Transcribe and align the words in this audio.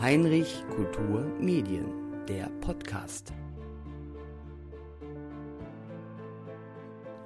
Heinrich 0.00 0.64
Kultur 0.74 1.24
Medien, 1.40 1.86
der 2.26 2.48
Podcast. 2.60 3.32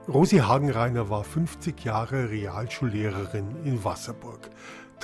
Rosi 0.08 0.38
Hagenreiner 0.38 1.08
war 1.08 1.24
50 1.24 1.84
Jahre 1.84 2.30
Realschullehrerin 2.30 3.64
in 3.64 3.84
Wasserburg. 3.84 4.50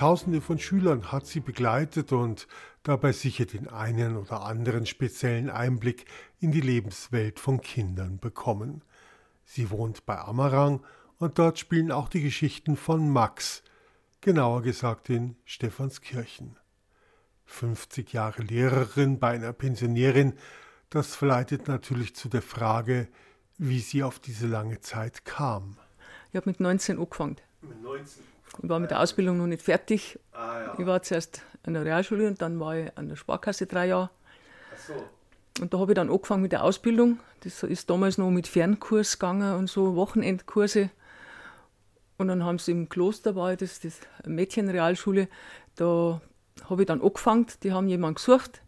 Tausende 0.01 0.41
von 0.41 0.59
Schülern 0.59 1.13
hat 1.13 1.27
sie 1.27 1.41
begleitet 1.41 2.11
und 2.11 2.49
dabei 2.85 3.13
sicher 3.13 3.45
den 3.45 3.69
einen 3.69 4.17
oder 4.17 4.47
anderen 4.47 4.87
speziellen 4.87 5.51
Einblick 5.51 6.07
in 6.39 6.53
die 6.53 6.63
Lebenswelt 6.63 7.39
von 7.39 7.61
Kindern 7.61 8.19
bekommen. 8.19 8.83
Sie 9.45 9.69
wohnt 9.69 10.07
bei 10.07 10.19
Amarang 10.19 10.83
und 11.19 11.39
dort 11.39 11.59
spielen 11.59 11.93
auch 11.93 12.09
die 12.09 12.23
Geschichten 12.23 12.79
von 12.79 13.11
Max, 13.11 13.63
genauer 14.23 14.63
gesagt 14.63 15.11
in 15.11 15.37
Stephanskirchen. 15.45 16.57
50 17.45 18.15
Jahre 18.15 18.41
Lehrerin 18.41 19.19
bei 19.19 19.33
einer 19.33 19.53
Pensionärin, 19.53 20.33
das 20.89 21.15
verleitet 21.15 21.69
natürlich 21.69 22.17
zu 22.17 22.31
der 22.31 22.41
Frage, 22.41 23.07
wie 23.59 23.81
sie 23.81 24.03
auf 24.03 24.19
diese 24.19 24.47
lange 24.47 24.81
Zeit 24.81 25.27
kam. 25.27 25.77
Ich 26.31 26.37
habe 26.37 26.49
mit 26.49 26.59
19 26.59 26.99
angefangen. 26.99 27.37
Mit 27.61 27.83
19? 27.83 28.40
Ich 28.63 28.69
war 28.69 28.81
mit 28.81 28.91
der 28.91 29.01
Ausbildung 29.01 29.39
noch 29.39 29.47
nicht 29.47 29.63
fertig. 29.63 30.19
Ah, 30.33 30.61
ja. 30.61 30.75
Ich 30.79 30.87
war 30.87 31.03
zuerst 31.03 31.43
an 31.65 31.75
der 31.75 31.85
Realschule 31.85 32.27
und 32.27 32.43
dann 32.43 32.59
war 32.61 32.77
ich 32.77 32.97
an 32.97 33.09
der 33.09 33.17
Sparkasse 33.17 33.67
drei 33.67 33.87
Jahre. 33.87 34.11
Ach 34.75 34.79
so. 34.79 34.95
Und 35.61 35.75
da 35.75 35.79
habe 35.79 35.93
ich 35.93 35.97
dann 35.97 36.11
angefangen 36.11 36.43
mit 36.43 36.53
der 36.53 36.65
Ausbildung. 36.65 37.19
Das 37.41 37.63
ist 37.63 37.91
damals 37.91 38.19
noch 38.19 38.31
mit 38.31 38.47
Fernkurs 38.47 39.19
gegangen 39.19 39.57
und 39.57 39.69
so 39.69 39.95
Wochenendkurse. 39.95 40.91
Und 42.19 42.29
dann 42.29 42.45
haben 42.45 42.59
sie 42.59 42.73
im 42.73 42.89
Kloster, 42.89 43.35
war 43.35 43.57
das, 43.57 43.81
das 43.81 44.01
Mädchenrealschule, 44.27 45.29
da 45.77 46.21
habe 46.69 46.83
ich 46.83 46.87
dann 46.87 47.01
angefangen, 47.01 47.47
die 47.63 47.73
haben 47.73 47.89
jemanden 47.89 48.17
gesucht, 48.17 48.61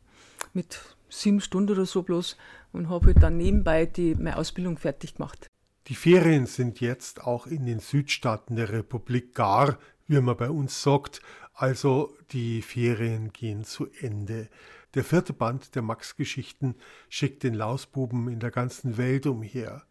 mit 0.55 0.81
sieben 1.11 1.43
Stunden 1.43 1.73
oder 1.73 1.85
so 1.85 2.03
bloß, 2.03 2.39
und 2.73 2.89
habe 2.89 3.09
halt 3.09 3.23
dann 3.23 3.37
nebenbei 3.37 3.85
die, 3.85 4.15
meine 4.15 4.39
Ausbildung 4.39 4.79
fertig 4.79 5.17
gemacht. 5.17 5.47
Die 5.93 5.97
Ferien 5.97 6.47
sind 6.47 6.81
jetzt 6.81 7.23
auch 7.23 7.47
in 7.47 7.67
den 7.67 7.79
Südstaaten 7.79 8.57
der 8.57 8.73
Republik 8.73 9.35
gar, 9.35 9.77
wie 10.07 10.19
man 10.23 10.39
bei 10.39 10.49
uns 10.49 10.83
sagt, 10.83 11.21
also 11.53 12.17
die 12.31 12.63
Ferien 12.63 13.31
gehen 13.35 13.63
zu 13.63 13.89
Ende. 14.01 14.49
Der 14.95 15.05
vierte 15.05 15.35
Band 15.35 15.75
der 15.75 15.83
Max-Geschichten 15.83 16.77
schickt 17.11 17.43
den 17.43 17.53
Lausbuben 17.53 18.29
in 18.29 18.41
der 18.41 18.51
ganzen 18.51 18.97
Welt 18.97 19.27
umher. 19.27 19.83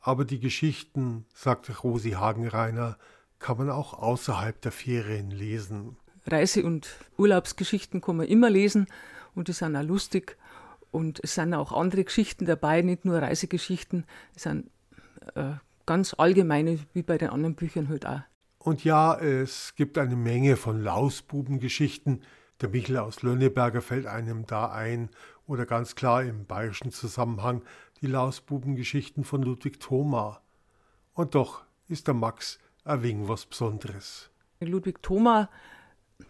Aber 0.00 0.26
die 0.26 0.38
Geschichten, 0.38 1.24
sagt 1.32 1.82
Rosi 1.82 2.10
Hagenreiner, 2.10 2.98
kann 3.38 3.56
man 3.56 3.70
auch 3.70 3.94
außerhalb 3.94 4.60
der 4.60 4.72
Ferien 4.72 5.30
lesen. 5.30 5.96
Reise- 6.26 6.62
und 6.62 6.90
Urlaubsgeschichten 7.16 8.02
kann 8.02 8.18
man 8.18 8.26
immer 8.26 8.50
lesen 8.50 8.86
und 9.34 9.48
die 9.48 9.52
sind 9.52 9.76
auch 9.76 9.82
lustig. 9.82 10.36
Und 10.90 11.20
es 11.24 11.36
sind 11.36 11.54
auch 11.54 11.72
andere 11.72 12.04
Geschichten 12.04 12.44
dabei, 12.44 12.82
nicht 12.82 13.06
nur 13.06 13.22
Reisegeschichten, 13.22 14.04
es 14.36 14.42
sind 14.42 14.68
äh, 15.34 15.54
ganz 15.86 16.14
allgemeine, 16.16 16.78
wie 16.92 17.02
bei 17.02 17.18
den 17.18 17.30
anderen 17.30 17.54
Büchern 17.54 17.88
halt 17.88 18.06
auch. 18.06 18.20
Und 18.58 18.84
ja, 18.84 19.18
es 19.18 19.74
gibt 19.76 19.98
eine 19.98 20.16
Menge 20.16 20.56
von 20.56 20.82
Lausbubengeschichten. 20.82 22.22
Der 22.60 22.68
Michel 22.68 22.98
aus 22.98 23.22
Lönneberger 23.22 23.80
fällt 23.80 24.06
einem 24.06 24.46
da 24.46 24.70
ein 24.70 25.10
oder 25.46 25.64
ganz 25.64 25.94
klar 25.94 26.24
im 26.24 26.44
bayerischen 26.44 26.90
Zusammenhang 26.90 27.62
die 28.00 28.06
Lausbubengeschichten 28.06 29.24
von 29.24 29.42
Ludwig 29.42 29.80
Thoma. 29.80 30.42
Und 31.14 31.34
doch 31.34 31.62
ist 31.88 32.06
der 32.06 32.14
Max 32.14 32.58
ein 32.84 33.02
wenig 33.02 33.28
was 33.28 33.46
Besonderes. 33.46 34.30
Ludwig 34.60 35.02
Thoma 35.02 35.48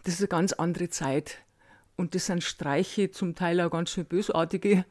das 0.03 0.15
ist 0.15 0.21
eine 0.21 0.27
ganz 0.27 0.53
andere 0.53 0.89
Zeit. 0.89 1.39
Und 1.95 2.15
das 2.15 2.27
sind 2.27 2.43
Streiche, 2.43 3.11
zum 3.11 3.35
Teil 3.35 3.59
auch 3.61 3.71
ganz 3.71 3.91
schön 3.91 4.05
bösartige. 4.05 4.85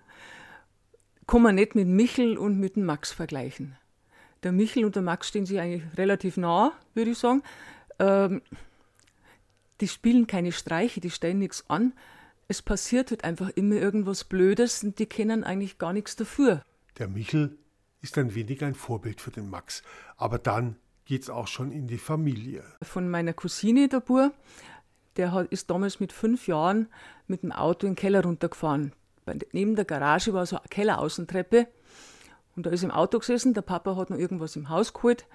Kann 1.27 1.43
man 1.43 1.55
nicht 1.55 1.75
mit 1.75 1.89
Michel 1.89 2.37
und 2.37 2.59
mit 2.59 2.77
dem 2.77 2.85
Max 2.85 3.13
vergleichen. 3.13 3.77
Der 4.43 4.53
Michel 4.53 4.85
und 4.85 4.95
der 4.95 5.03
Max 5.03 5.29
stehen 5.29 5.47
sich 5.47 5.59
eigentlich 5.59 5.83
relativ 5.97 6.37
nah, 6.37 6.73
würde 6.95 7.11
ich 7.11 7.19
sagen. 7.19 7.43
Ähm, 7.99 8.43
die 9.81 9.89
spielen 9.89 10.27
keine 10.27 10.53
Streiche, 10.53 11.01
die 11.01 11.11
stellen 11.11 11.39
nichts 11.39 11.65
an. 11.69 11.93
Es 12.49 12.63
passiert 12.63 13.11
halt 13.11 13.25
einfach 13.25 13.51
immer 13.51 13.77
irgendwas 13.77 14.25
Blödes 14.25 14.83
und 14.83 14.99
die 14.99 15.07
kennen 15.07 15.45
eigentlich 15.45 15.79
gar 15.79 15.93
nichts 15.93 16.17
dafür. 16.17 16.63
Der 16.99 17.09
Michel 17.09 17.59
ist 18.01 18.17
ein 18.19 18.35
wenig 18.35 18.65
ein 18.65 18.75
Vorbild 18.75 19.21
für 19.21 19.31
den 19.31 19.51
Max. 19.51 19.83
Aber 20.17 20.39
dann 20.39 20.77
geht's 21.05 21.31
auch 21.31 21.47
schon 21.47 21.73
in 21.73 21.87
die 21.89 21.99
Familie. 21.99 22.65
Von 22.83 23.09
meiner 23.09 23.33
Cousine, 23.33 23.89
der 23.89 24.01
Bur, 24.01 24.33
der 25.17 25.47
ist 25.51 25.71
damals 25.71 26.01
mit 26.01 26.13
fünf 26.13 26.47
Jahren 26.47 26.89
mit 27.27 27.43
dem 27.43 27.53
Auto 27.53 27.87
in 27.87 27.93
den 27.93 27.99
Keller 27.99 28.23
runtergefahren. 28.23 28.93
Neben 29.53 29.77
der 29.77 29.85
Garage 29.85 30.33
war 30.33 30.47
so 30.47 30.57
eine 30.57 30.69
Kelleraußentreppe. 30.69 31.67
Und 32.59 32.67
da 32.67 32.71
ist 32.71 32.83
im 32.83 32.91
Auto 32.91 33.21
gesessen, 33.21 33.55
der 33.55 33.63
Papa 33.63 33.95
hat 33.95 34.11
noch 34.11 34.19
irgendwas 34.19 34.57
im 34.57 34.69
Haus 34.69 34.93
geholt. 34.93 35.27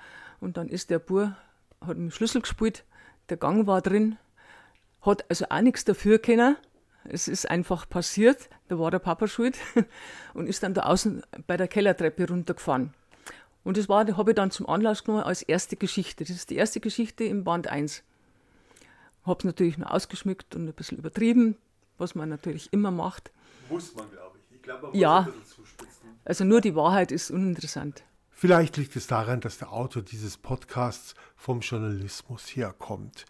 Und 0.41 0.57
dann 0.57 0.67
ist 0.67 0.89
der 0.89 1.00
Bub, 1.00 1.31
hat 1.79 1.88
mit 1.88 1.97
dem 1.97 2.11
Schlüssel 2.11 2.41
gespielt, 2.41 2.84
der 3.29 3.38
Gang 3.38 3.66
war 3.66 3.81
drin, 3.81 4.17
hat 5.00 5.23
also 5.29 5.45
auch 5.50 5.62
nichts 5.62 5.85
dafür 5.85 6.19
können. 6.19 6.57
Es 7.06 7.29
ist 7.29 7.50
einfach 7.50 7.88
passiert, 7.88 8.50
da 8.67 8.78
war 8.78 8.91
der 8.91 9.00
Papa 9.00 9.29
schuld 9.29 9.57
und 10.33 10.47
ist 10.47 10.63
dann 10.63 10.73
da 10.73 10.81
außen 10.81 11.23
bei 11.47 11.56
der 11.56 11.69
Kellertreppe 11.69 12.28
runtergefahren. 12.28 12.94
Und 13.63 13.78
das 13.78 13.88
war, 13.88 14.06
habe 14.17 14.31
ich 14.31 14.35
dann 14.35 14.51
zum 14.51 14.67
Anlass 14.67 15.06
genommen 15.06 15.23
als 15.23 15.44
erste 15.44 15.78
Geschichte. 15.78 16.25
Das 16.25 16.35
ist 16.35 16.50
die 16.50 16.57
erste 16.57 16.81
Geschichte 16.81 17.23
im 17.23 17.45
Band 17.45 17.69
1. 17.69 18.03
Habe 19.25 19.39
es 19.39 19.45
natürlich 19.45 19.78
nur 19.78 19.89
ausgeschmückt 19.89 20.56
und 20.56 20.67
ein 20.67 20.73
bisschen 20.73 20.97
übertrieben, 20.97 21.56
was 21.97 22.16
man 22.16 22.28
natürlich 22.28 22.73
immer 22.73 22.91
macht. 22.91 23.31
Muss 23.69 23.95
man, 23.95 24.12
glaube 24.12 24.32
glaube, 24.63 24.88
man 24.88 24.96
ja, 24.96 25.28
Also 26.25 26.44
nur 26.44 26.62
die 26.62 26.75
Wahrheit 26.75 27.12
ist 27.12 27.29
uninteressant. 27.29 28.03
Vielleicht 28.31 28.78
liegt 28.78 28.96
es 28.96 29.07
daran, 29.07 29.40
dass 29.40 29.59
der 29.59 29.72
Autor 29.72 30.01
dieses 30.01 30.38
Podcasts 30.38 31.13
vom 31.35 31.59
Journalismus 31.59 32.47
herkommt. 32.56 33.25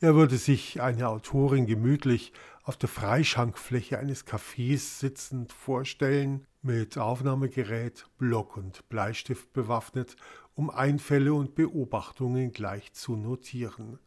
Er 0.00 0.14
würde 0.14 0.38
sich 0.38 0.80
eine 0.80 1.08
Autorin 1.08 1.66
gemütlich 1.66 2.32
auf 2.62 2.76
der 2.76 2.88
Freischankfläche 2.88 3.98
eines 3.98 4.26
Cafés 4.26 4.98
sitzend 4.98 5.52
vorstellen, 5.52 6.46
mit 6.62 6.98
Aufnahmegerät, 6.98 8.06
Block 8.18 8.56
und 8.56 8.88
Bleistift 8.88 9.52
bewaffnet, 9.52 10.16
um 10.54 10.68
Einfälle 10.68 11.32
und 11.32 11.54
Beobachtungen 11.54 12.50
gleich 12.50 12.92
zu 12.92 13.14
notieren. 13.14 14.00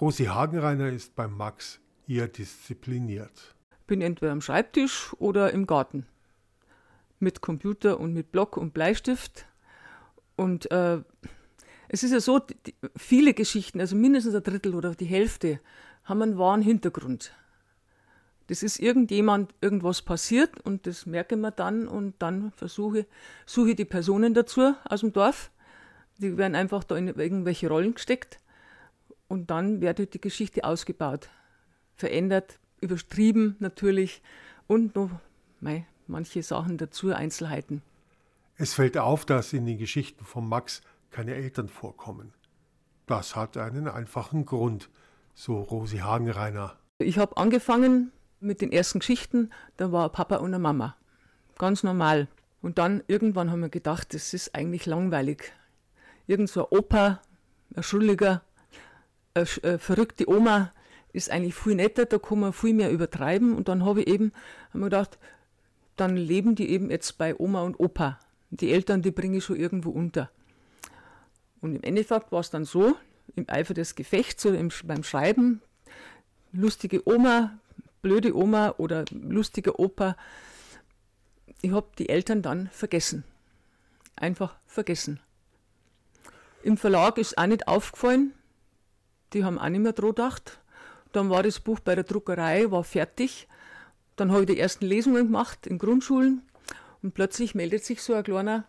Rosi 0.00 0.26
Hagenreiner 0.26 0.90
ist 0.90 1.16
beim 1.16 1.36
Max 1.36 1.80
eher 2.06 2.28
diszipliniert. 2.28 3.54
Bin 3.86 4.02
entweder 4.02 4.32
am 4.32 4.40
Schreibtisch 4.40 5.14
oder 5.18 5.52
im 5.52 5.66
Garten. 5.66 6.06
Mit 7.18 7.40
Computer 7.40 7.98
und 7.98 8.12
mit 8.12 8.32
Block 8.32 8.56
und 8.56 8.74
Bleistift. 8.74 9.46
Und 10.36 10.70
äh, 10.70 11.00
es 11.88 12.02
ist 12.02 12.12
ja 12.12 12.20
so, 12.20 12.38
die, 12.38 12.74
viele 12.96 13.32
Geschichten, 13.34 13.80
also 13.80 13.96
mindestens 13.96 14.34
ein 14.34 14.42
Drittel 14.42 14.74
oder 14.74 14.94
die 14.94 15.06
Hälfte, 15.06 15.60
haben 16.04 16.22
einen 16.22 16.38
wahren 16.38 16.62
Hintergrund. 16.62 17.32
Das 18.48 18.62
ist 18.62 18.78
irgendjemand, 18.78 19.54
irgendwas 19.60 20.02
passiert 20.02 20.60
und 20.60 20.86
das 20.86 21.06
merke 21.06 21.36
man 21.36 21.52
dann 21.56 21.88
und 21.88 22.14
dann 22.20 22.52
versuche, 22.52 23.06
suche 23.44 23.74
die 23.74 23.84
Personen 23.84 24.34
dazu 24.34 24.74
aus 24.84 25.00
dem 25.00 25.12
Dorf. 25.12 25.50
Die 26.18 26.36
werden 26.36 26.54
einfach 26.54 26.84
da 26.84 26.96
in 26.96 27.08
irgendwelche 27.08 27.68
Rollen 27.68 27.94
gesteckt 27.94 28.38
und 29.28 29.50
dann 29.50 29.80
wird 29.80 29.98
halt 29.98 30.14
die 30.14 30.20
Geschichte 30.20 30.64
ausgebaut, 30.64 31.28
verändert, 31.96 32.58
übertrieben 32.80 33.56
natürlich 33.58 34.22
und 34.68 34.94
noch 34.94 35.10
mei, 35.60 35.86
manche 36.08 36.42
Sachen 36.42 36.78
dazu, 36.78 37.12
Einzelheiten. 37.12 37.82
Es 38.56 38.74
fällt 38.74 38.96
auf, 38.96 39.24
dass 39.24 39.52
in 39.52 39.66
den 39.66 39.78
Geschichten 39.78 40.24
von 40.24 40.48
Max 40.48 40.80
keine 41.10 41.34
Eltern 41.34 41.68
vorkommen. 41.68 42.32
Das 43.06 43.36
hat 43.36 43.56
einen 43.56 43.88
einfachen 43.88 44.46
Grund, 44.46 44.88
so 45.34 45.60
Rosi 45.60 45.98
Hagenreiner. 45.98 46.76
Ich 46.98 47.18
habe 47.18 47.36
angefangen 47.36 48.10
mit 48.40 48.60
den 48.60 48.72
ersten 48.72 49.00
Geschichten, 49.00 49.50
da 49.76 49.92
war 49.92 50.08
Papa 50.08 50.36
und 50.36 50.46
eine 50.46 50.58
Mama. 50.58 50.96
Ganz 51.58 51.82
normal. 51.82 52.28
Und 52.62 52.78
dann 52.78 53.02
irgendwann 53.06 53.50
haben 53.50 53.60
wir 53.60 53.68
gedacht, 53.68 54.14
das 54.14 54.34
ist 54.34 54.54
eigentlich 54.54 54.86
langweilig. 54.86 55.52
Irgend 56.26 56.50
so 56.50 56.68
ein 56.68 56.78
Opa, 56.78 57.20
ein 57.74 57.82
Schuldiger, 57.82 58.42
eine 59.34 59.44
äh, 59.62 59.78
verrückte 59.78 60.28
Oma 60.28 60.72
ist 61.12 61.30
eigentlich 61.30 61.54
viel 61.54 61.74
netter, 61.74 62.04
da 62.06 62.18
kann 62.18 62.40
man 62.40 62.52
viel 62.52 62.74
mehr 62.74 62.90
übertreiben. 62.90 63.54
Und 63.54 63.68
dann 63.68 63.84
habe 63.84 64.02
ich 64.02 64.08
eben 64.08 64.32
hab 64.70 64.74
mir 64.74 64.86
gedacht, 64.86 65.18
dann 65.96 66.16
leben 66.16 66.54
die 66.54 66.70
eben 66.70 66.90
jetzt 66.90 67.18
bei 67.18 67.38
Oma 67.38 67.62
und 67.62 67.80
Opa. 67.80 68.18
Die 68.50 68.72
Eltern, 68.72 69.02
die 69.02 69.10
bringe 69.10 69.38
ich 69.38 69.44
schon 69.44 69.56
irgendwo 69.56 69.90
unter. 69.90 70.30
Und 71.60 71.74
im 71.74 71.82
Endeffekt 71.82 72.32
war 72.32 72.40
es 72.40 72.50
dann 72.50 72.64
so, 72.64 72.96
im 73.34 73.48
Eifer 73.48 73.74
des 73.74 73.94
Gefechts 73.94 74.44
oder 74.46 74.58
im, 74.58 74.70
beim 74.84 75.02
Schreiben, 75.02 75.62
lustige 76.52 77.06
Oma, 77.08 77.58
blöde 78.02 78.36
Oma 78.36 78.74
oder 78.78 79.04
lustiger 79.10 79.78
Opa, 79.80 80.16
ich 81.62 81.72
habe 81.72 81.88
die 81.98 82.08
Eltern 82.08 82.42
dann 82.42 82.68
vergessen. 82.68 83.24
Einfach 84.14 84.56
vergessen. 84.66 85.20
Im 86.62 86.76
Verlag 86.76 87.18
ist 87.18 87.38
auch 87.38 87.46
nicht 87.46 87.66
aufgefallen. 87.66 88.32
Die 89.32 89.44
haben 89.44 89.58
auch 89.58 89.68
nicht 89.68 89.80
mehr 89.80 89.92
dran 89.92 90.10
gedacht. 90.10 90.60
Dann 91.12 91.30
war 91.30 91.42
das 91.42 91.60
Buch 91.60 91.80
bei 91.80 91.94
der 91.94 92.04
Druckerei, 92.04 92.70
war 92.70 92.84
fertig. 92.84 93.48
Dann 94.16 94.32
habe 94.32 94.42
ich 94.42 94.46
die 94.46 94.58
ersten 94.58 94.86
Lesungen 94.86 95.26
gemacht 95.26 95.66
in 95.66 95.78
Grundschulen. 95.78 96.42
Und 97.02 97.14
plötzlich 97.14 97.54
meldet 97.54 97.84
sich 97.84 98.02
so 98.02 98.14
ein 98.14 98.24
Kleiner 98.24 98.64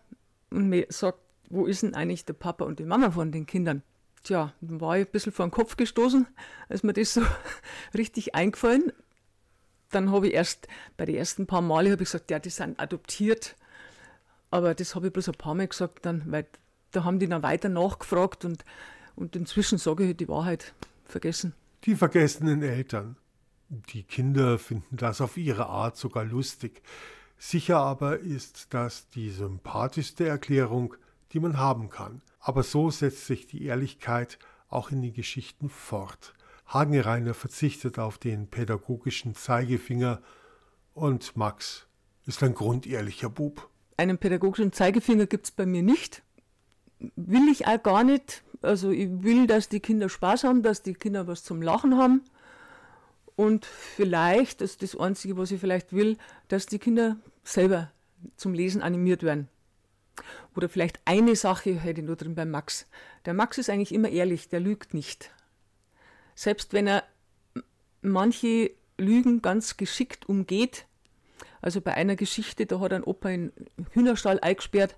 und 0.50 0.86
sagt, 0.90 1.18
wo 1.50 1.66
ist 1.66 1.82
denn 1.82 1.94
eigentlich 1.94 2.24
der 2.24 2.34
Papa 2.34 2.64
und 2.64 2.78
die 2.78 2.84
Mama 2.84 3.10
von 3.10 3.32
den 3.32 3.46
Kindern? 3.46 3.82
Tja, 4.22 4.52
dann 4.60 4.80
war 4.80 4.98
ich 4.98 5.06
ein 5.06 5.12
bisschen 5.12 5.32
vor 5.32 5.46
den 5.46 5.50
Kopf 5.50 5.76
gestoßen, 5.76 6.26
als 6.68 6.82
mir 6.82 6.92
das 6.92 7.14
so 7.14 7.22
richtig 7.96 8.34
eingefallen. 8.34 8.92
Dann 9.90 10.10
habe 10.12 10.28
ich 10.28 10.34
erst 10.34 10.68
bei 10.96 11.06
den 11.06 11.14
ersten 11.14 11.46
paar 11.46 11.62
Male 11.62 11.92
ich 11.92 11.98
gesagt, 11.98 12.30
ja, 12.30 12.38
die 12.38 12.50
sind 12.50 12.78
adoptiert. 12.78 13.56
Aber 14.50 14.74
das 14.74 14.94
habe 14.94 15.06
ich 15.06 15.12
bloß 15.12 15.28
ein 15.28 15.34
paar 15.34 15.54
Mal 15.54 15.68
gesagt, 15.68 16.04
dann, 16.04 16.24
weil 16.26 16.46
da 16.90 17.04
haben 17.04 17.18
die 17.18 17.28
dann 17.28 17.42
weiter 17.42 17.68
nachgefragt 17.68 18.44
und, 18.44 18.64
und 19.16 19.36
inzwischen 19.36 19.78
sage 19.78 20.04
ich 20.04 20.16
die 20.16 20.28
Wahrheit 20.28 20.74
vergessen. 21.04 21.54
Die 21.84 21.94
vergessenen 21.94 22.62
Eltern. 22.62 23.16
Die 23.70 24.02
Kinder 24.02 24.58
finden 24.58 24.96
das 24.96 25.20
auf 25.20 25.36
ihre 25.36 25.66
Art 25.66 25.96
sogar 25.96 26.24
lustig. 26.24 26.82
Sicher 27.36 27.78
aber 27.78 28.18
ist 28.18 28.68
das 28.70 29.08
die 29.10 29.30
sympathischste 29.30 30.26
Erklärung, 30.26 30.94
die 31.32 31.40
man 31.40 31.58
haben 31.58 31.90
kann. 31.90 32.22
Aber 32.40 32.62
so 32.62 32.90
setzt 32.90 33.26
sich 33.26 33.46
die 33.46 33.64
Ehrlichkeit 33.64 34.38
auch 34.68 34.90
in 34.90 35.02
den 35.02 35.12
Geschichten 35.12 35.68
fort. 35.68 36.34
Hagenreiner 36.66 37.34
verzichtet 37.34 37.98
auf 37.98 38.18
den 38.18 38.48
pädagogischen 38.48 39.34
Zeigefinger 39.34 40.20
und 40.94 41.36
Max 41.36 41.86
ist 42.26 42.42
ein 42.42 42.54
grundehrlicher 42.54 43.30
Bub. 43.30 43.68
Einen 43.96 44.18
pädagogischen 44.18 44.72
Zeigefinger 44.72 45.26
gibt 45.26 45.46
es 45.46 45.50
bei 45.50 45.66
mir 45.66 45.82
nicht. 45.82 46.22
Will 47.16 47.48
ich 47.50 47.66
auch 47.66 47.82
gar 47.82 48.04
nicht. 48.04 48.42
Also 48.60 48.90
ich 48.90 49.08
will, 49.22 49.46
dass 49.46 49.68
die 49.68 49.80
Kinder 49.80 50.08
Spaß 50.08 50.44
haben, 50.44 50.62
dass 50.62 50.82
die 50.82 50.94
Kinder 50.94 51.26
was 51.26 51.44
zum 51.44 51.62
Lachen 51.62 51.96
haben. 51.96 52.22
Und 53.38 53.66
vielleicht, 53.66 54.62
das 54.62 54.72
ist 54.72 54.82
das 54.82 54.96
Einzige, 54.98 55.36
was 55.36 55.52
ich 55.52 55.60
vielleicht 55.60 55.92
will, 55.92 56.18
dass 56.48 56.66
die 56.66 56.80
Kinder 56.80 57.18
selber 57.44 57.92
zum 58.34 58.52
Lesen 58.52 58.82
animiert 58.82 59.22
werden. 59.22 59.46
Oder 60.56 60.68
vielleicht 60.68 60.98
eine 61.04 61.36
Sache 61.36 61.78
hätte 61.78 62.00
ich 62.00 62.06
nur 62.08 62.16
drin 62.16 62.34
beim 62.34 62.50
Max. 62.50 62.88
Der 63.26 63.34
Max 63.34 63.56
ist 63.56 63.70
eigentlich 63.70 63.94
immer 63.94 64.08
ehrlich, 64.08 64.48
der 64.48 64.58
lügt 64.58 64.92
nicht. 64.92 65.30
Selbst 66.34 66.72
wenn 66.72 66.88
er 66.88 67.04
manche 68.02 68.72
Lügen 68.96 69.40
ganz 69.40 69.76
geschickt 69.76 70.28
umgeht, 70.28 70.86
also 71.62 71.80
bei 71.80 71.94
einer 71.94 72.16
Geschichte, 72.16 72.66
da 72.66 72.80
hat 72.80 72.92
ein 72.92 73.04
Opa 73.04 73.28
in 73.28 73.52
Hühnerstall 73.92 74.40
eingesperrt 74.40 74.96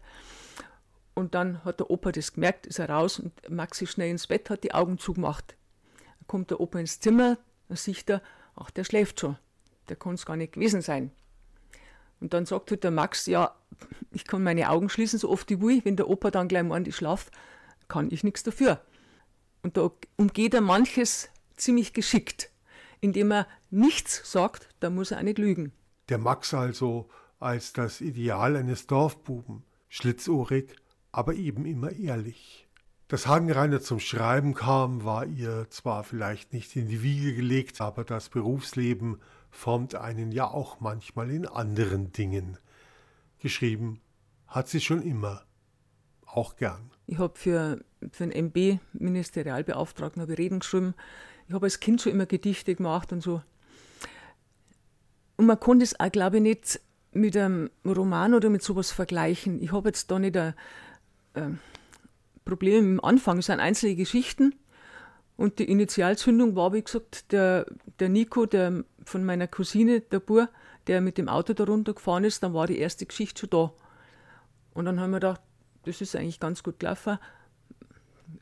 und 1.13 1.35
dann 1.35 1.63
hat 1.63 1.81
der 1.81 1.91
Opa 1.91 2.11
das 2.11 2.33
gemerkt, 2.33 2.67
ist 2.67 2.79
er 2.79 2.89
raus 2.89 3.19
und 3.19 3.51
Max 3.51 3.83
ist 3.83 3.91
schnell 3.91 4.09
ins 4.09 4.29
Bett, 4.29 4.49
hat 4.49 4.65
die 4.65 4.73
Augen 4.73 4.97
zugemacht. 4.97 5.57
Dann 5.99 6.27
kommt 6.27 6.51
der 6.51 6.61
Opa 6.61 6.79
ins 6.79 7.01
Zimmer, 7.01 7.37
dann 7.71 7.77
sieht 7.77 8.11
er, 8.11 8.21
ach, 8.57 8.71
der 8.71 8.85
schläft 8.85 9.21
schon. 9.21 9.39
Der 9.89 9.97
kann 9.97 10.15
es 10.15 10.27
gar 10.27 10.37
nicht 10.37 10.55
gewesen 10.55 10.83
sein. 10.83 11.13
Und 12.21 12.35
dann 12.35 12.45
sagt 12.47 12.71
halt 12.71 12.85
der 12.85 12.91
Max, 12.91 13.27
ja, 13.27 13.55
ich 14.11 14.27
kann 14.27 14.43
meine 14.43 14.69
Augen 14.71 14.89
schließen, 14.89 15.19
so 15.19 15.31
oft 15.31 15.51
ich 15.51 15.61
will. 15.61 15.81
Wenn 15.85 15.97
der 15.97 16.09
Opa 16.09 16.31
dann 16.31 16.49
gleich 16.49 16.65
meint, 16.65 16.89
ich 16.89 16.97
schlaf, 16.97 17.31
kann 17.89 18.11
ich 18.11 18.25
nichts 18.25 18.43
dafür. 18.43 18.81
Und 19.63 19.77
da 19.77 19.91
umgeht 20.17 20.53
er 20.55 20.61
manches 20.61 21.31
ziemlich 21.57 21.93
geschickt. 21.93 22.51
Indem 23.01 23.31
er 23.31 23.47
nichts 23.71 24.31
sagt, 24.31 24.69
da 24.81 24.91
muss 24.91 25.13
er 25.13 25.19
auch 25.19 25.23
nicht 25.23 25.39
lügen. 25.39 25.73
Der 26.09 26.19
Max 26.19 26.53
also 26.53 27.09
als 27.39 27.73
das 27.73 28.01
Ideal 28.01 28.57
eines 28.57 28.87
Dorfbuben, 28.87 29.63
schlitzohrig, 29.89 30.75
aber 31.13 31.35
eben 31.35 31.65
immer 31.65 31.93
ehrlich. 31.93 32.69
Dass 33.11 33.27
Hagenreiner 33.27 33.81
zum 33.81 33.99
Schreiben 33.99 34.55
kam, 34.55 35.03
war 35.03 35.27
ihr 35.27 35.67
zwar 35.69 36.05
vielleicht 36.05 36.53
nicht 36.53 36.77
in 36.77 36.87
die 36.87 37.03
Wiege 37.03 37.35
gelegt, 37.35 37.81
aber 37.81 38.05
das 38.05 38.29
Berufsleben 38.29 39.21
formt 39.51 39.97
einen 39.97 40.31
ja 40.31 40.47
auch 40.47 40.79
manchmal 40.79 41.33
in 41.33 41.45
anderen 41.45 42.13
Dingen. 42.13 42.57
Geschrieben 43.41 44.01
hat 44.47 44.69
sie 44.69 44.81
schon 44.81 45.03
immer, 45.03 45.43
auch 46.25 46.55
gern. 46.55 46.93
Ich 47.09 47.19
habe 47.19 47.37
für, 47.37 47.81
für 48.13 48.23
einen 48.23 48.53
MB, 48.53 48.79
Ministerialbeauftragten, 48.93 50.23
habe 50.23 50.35
ich 50.35 50.39
Reden 50.39 50.61
geschrieben. 50.61 50.95
Ich 51.49 51.55
habe 51.55 51.67
als 51.67 51.81
Kind 51.81 52.01
schon 52.01 52.13
immer 52.13 52.27
Gedichte 52.27 52.77
gemacht 52.77 53.13
und 53.13 53.23
so. 53.23 53.43
Und 55.37 55.47
man 55.47 55.59
konnte 55.59 55.83
es 55.83 55.99
auch, 55.99 56.13
glaube 56.13 56.37
ich, 56.37 56.43
nicht 56.45 56.81
mit 57.11 57.37
einem 57.37 57.71
Roman 57.85 58.35
oder 58.35 58.51
mit 58.51 58.63
sowas 58.63 58.93
vergleichen. 58.93 59.61
Ich 59.61 59.73
habe 59.73 59.89
jetzt 59.89 60.13
da 60.13 60.21
nicht 60.21 60.37
ein, 60.37 60.55
ein 62.41 62.45
Problem 62.45 62.85
im 62.85 63.05
Anfang. 63.05 63.39
Es 63.39 63.47
sind 63.47 63.61
einzelne 63.61 63.97
Geschichten. 63.97 64.55
Und 65.37 65.59
die 65.59 65.71
Initialzündung 65.71 66.55
war, 66.55 66.73
wie 66.73 66.83
gesagt, 66.83 67.33
der, 67.33 67.67
der 67.99 68.09
Nico, 68.09 68.45
der 68.47 68.85
von 69.05 69.25
meiner 69.25 69.47
Cousine, 69.49 70.01
der 70.01 70.21
Bur, 70.21 70.49
der 70.87 71.01
mit 71.01 71.17
dem 71.19 71.29
Auto 71.29 71.55
da 71.55 71.65
runtergefahren 71.65 72.25
ist. 72.25 72.43
Dann 72.43 72.53
war 72.53 72.67
die 72.67 72.79
erste 72.79 73.07
Geschichte 73.07 73.41
schon 73.41 73.51
da. 73.51 73.73
Und 74.75 74.85
dann 74.85 75.01
haben 75.01 75.11
wir 75.11 75.21
gedacht, 75.21 75.41
das 75.85 76.01
ist 76.01 76.15
eigentlich 76.15 76.41
ganz 76.41 76.63
gut 76.63 76.79
gelaufen. 76.79 77.19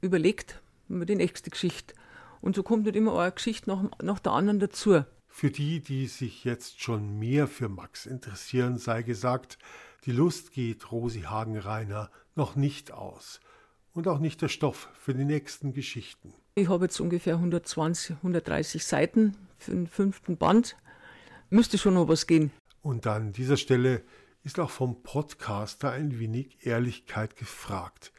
Überlegt 0.01 0.61
wir 0.89 1.07
die 1.07 1.17
nächste 1.17 1.51
Geschichte. 1.51 1.95
Und 2.41 2.57
so 2.57 2.63
kommt 2.63 2.85
nicht 2.85 2.97
immer 2.97 3.19
eine 3.19 3.33
Geschichte 3.33 3.71
nach, 3.71 3.85
nach 4.03 4.19
der 4.19 4.33
anderen 4.33 4.59
dazu. 4.59 5.05
Für 5.29 5.51
die, 5.51 5.81
die 5.81 6.07
sich 6.07 6.45
jetzt 6.45 6.81
schon 6.81 7.19
mehr 7.19 7.47
für 7.47 7.69
Max 7.69 8.07
interessieren, 8.07 8.79
sei 8.79 9.03
gesagt, 9.03 9.59
die 10.05 10.13
Lust 10.13 10.53
geht 10.53 10.91
Rosi 10.91 11.23
Hagenreiner 11.23 12.11
noch 12.35 12.57
nicht 12.57 12.93
aus. 12.93 13.41
Und 13.99 14.07
auch 14.07 14.21
nicht 14.21 14.41
der 14.43 14.49
Stoff 14.49 14.89
für 15.01 15.13
die 15.13 15.25
nächsten 15.25 15.73
Geschichten. 15.73 16.33
Ich 16.55 16.69
habe 16.69 16.85
jetzt 16.85 17.01
ungefähr 17.01 17.35
120, 17.35 18.19
130 18.19 18.87
Seiten 18.87 19.35
für 19.59 19.73
den 19.73 19.89
fünften 19.89 20.37
Band. 20.37 20.77
Müsste 21.51 21.79
schon 21.79 21.95
noch 21.95 22.07
was 22.07 22.29
gehen. 22.29 22.53
Und 22.81 23.09
an 23.09 23.33
dieser 23.33 23.57
Stelle 23.57 24.05
ist 24.45 24.61
auch 24.61 24.71
vom 24.71 25.03
Podcaster 25.03 25.91
ein 25.91 26.21
wenig 26.21 26.65
Ehrlichkeit 26.65 27.35
gefragt. 27.35 28.13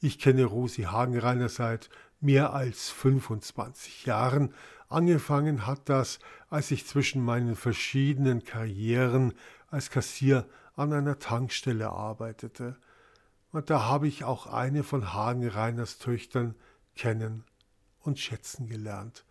Ich 0.00 0.18
kenne 0.18 0.46
Rosi 0.46 0.84
Hagenreiner 0.84 1.50
seit 1.50 1.90
mehr 2.20 2.54
als 2.54 2.88
25 2.88 4.06
Jahren. 4.06 4.54
Angefangen 4.88 5.66
hat 5.66 5.90
das, 5.90 6.20
als 6.48 6.70
ich 6.70 6.86
zwischen 6.86 7.22
meinen 7.22 7.54
verschiedenen 7.54 8.44
Karrieren 8.44 9.34
als 9.70 9.90
Kassier 9.90 10.46
an 10.74 10.94
einer 10.94 11.18
Tankstelle 11.18 11.90
arbeitete. 11.90 12.78
Und 13.52 13.70
da 13.70 13.84
habe 13.84 14.08
ich 14.08 14.24
auch 14.24 14.46
eine 14.46 14.82
von 14.82 15.12
Hagenreiners 15.12 15.98
Töchtern 15.98 16.54
kennen 16.94 17.44
und 18.00 18.18
schätzen 18.18 18.68
gelernt. 18.68 19.24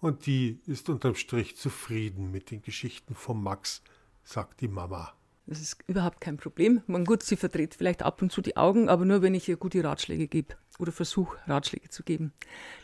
Und 0.00 0.26
die 0.26 0.60
ist 0.66 0.88
unterm 0.88 1.14
Strich 1.14 1.56
zufrieden 1.56 2.30
mit 2.30 2.50
den 2.50 2.62
Geschichten 2.62 3.14
von 3.14 3.42
Max, 3.42 3.82
sagt 4.22 4.60
die 4.60 4.68
Mama. 4.68 5.14
Das 5.46 5.60
ist 5.60 5.78
überhaupt 5.86 6.20
kein 6.20 6.36
Problem. 6.36 6.82
Man 6.86 7.04
gut, 7.04 7.22
sie 7.22 7.36
verdreht 7.36 7.74
vielleicht 7.74 8.02
ab 8.02 8.20
und 8.20 8.32
zu 8.32 8.42
die 8.42 8.56
Augen, 8.56 8.88
aber 8.88 9.04
nur 9.04 9.22
wenn 9.22 9.34
ich 9.34 9.48
ihr 9.48 9.56
gute 9.56 9.82
Ratschläge 9.82 10.26
gebe 10.26 10.56
oder 10.78 10.90
versuche, 10.90 11.38
Ratschläge 11.46 11.88
zu 11.88 12.02
geben. 12.02 12.32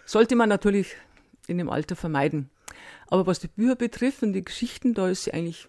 Sollte 0.07 0.37
man 0.37 0.49
natürlich 0.49 0.95
in 1.49 1.59
dem 1.59 1.69
Alter 1.69 1.97
vermeiden. 1.97 2.51
Aber 3.09 3.27
was 3.27 3.41
die 3.41 3.49
Bücher 3.49 3.77
betrifft 3.77 4.23
und 4.23 4.33
die 4.33 4.45
Geschichten, 4.45 4.95
da 4.95 5.09
ist 5.09 5.25
sie 5.25 5.35
eigentlich, 5.35 5.69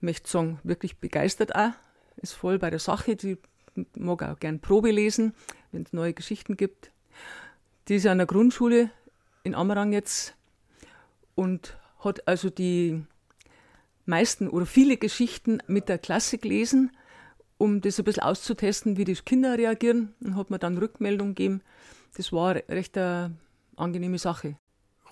möchte 0.00 0.28
sagen, 0.28 0.60
wirklich 0.64 0.98
begeistert 0.98 1.54
auch. 1.54 1.72
Ist 2.16 2.32
voll 2.32 2.58
bei 2.58 2.70
der 2.70 2.78
Sache. 2.78 3.16
Die 3.16 3.36
mag 3.94 4.22
auch 4.22 4.38
gern 4.38 4.60
Probe 4.60 4.90
lesen, 4.90 5.34
wenn 5.72 5.82
es 5.82 5.92
neue 5.92 6.14
Geschichten 6.14 6.56
gibt. 6.56 6.90
Die 7.88 7.96
ist 7.96 8.06
an 8.06 8.18
der 8.18 8.26
Grundschule 8.26 8.90
in 9.42 9.54
Amerang 9.54 9.92
jetzt 9.92 10.34
und 11.34 11.76
hat 11.98 12.26
also 12.26 12.50
die 12.50 13.04
meisten 14.06 14.48
oder 14.48 14.66
viele 14.66 14.96
Geschichten 14.96 15.58
mit 15.66 15.88
der 15.88 15.98
Klasse 15.98 16.38
gelesen, 16.38 16.90
um 17.58 17.80
das 17.80 17.98
ein 17.98 18.04
bisschen 18.04 18.22
auszutesten, 18.22 18.96
wie 18.96 19.04
die 19.04 19.14
Kinder 19.14 19.56
reagieren. 19.56 20.14
Und 20.20 20.36
hat 20.36 20.50
mir 20.50 20.58
dann 20.58 20.78
Rückmeldung 20.78 21.28
gegeben. 21.28 21.62
Das 22.16 22.32
war 22.32 22.56
recht 22.68 22.96
eine 22.96 23.36
angenehme 23.76 24.18
Sache. 24.18 24.56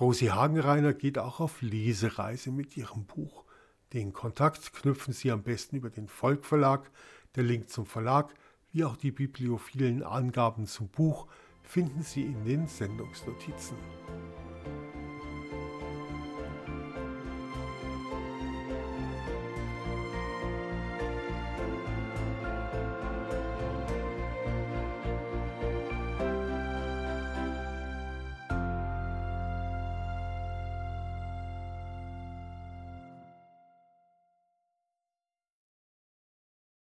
Rosi 0.00 0.26
Hagenreiner 0.26 0.94
geht 0.94 1.18
auch 1.18 1.40
auf 1.40 1.62
Lesereise 1.62 2.50
mit 2.50 2.76
ihrem 2.76 3.04
Buch. 3.04 3.44
Den 3.92 4.12
Kontakt 4.12 4.72
knüpfen 4.72 5.12
Sie 5.12 5.30
am 5.30 5.42
besten 5.42 5.76
über 5.76 5.90
den 5.90 6.08
Volkverlag. 6.08 6.90
Der 7.36 7.44
Link 7.44 7.70
zum 7.70 7.86
Verlag, 7.86 8.34
wie 8.72 8.84
auch 8.84 8.96
die 8.96 9.10
bibliophilen 9.10 10.02
Angaben 10.02 10.66
zum 10.66 10.88
Buch 10.88 11.26
finden 11.62 12.02
Sie 12.02 12.22
in 12.22 12.44
den 12.44 12.66
Sendungsnotizen. 12.66 13.76